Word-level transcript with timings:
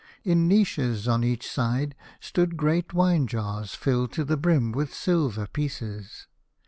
In 0.23 0.47
niches 0.47 1.05
upon 1.05 1.23
each 1.23 1.47
side 1.47 1.93
stood 2.19 2.57
great 2.57 2.91
wine 2.91 3.27
jars 3.27 3.75
filled 3.75 4.11
to 4.13 4.23
the 4.25 4.35
brim 4.35 4.71
with 4.71 4.91
silver 4.91 5.45
pieces. 5.45 6.25